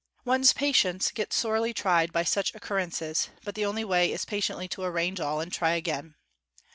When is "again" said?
5.73-6.15